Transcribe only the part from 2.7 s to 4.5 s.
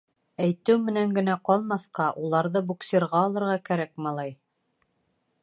«буксирға» алырға кәрәк, малай!